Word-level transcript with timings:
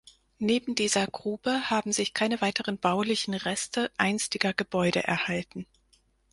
Neben 0.39 0.73
dieser 0.73 1.05
Grube 1.05 1.69
haben 1.69 1.91
sich 1.91 2.15
keine 2.15 2.41
weiteren 2.41 2.79
baulichen 2.79 3.35
Reste 3.35 3.91
einstiger 3.97 4.51
Gebäude 4.51 5.03
erhalten. 5.03 5.67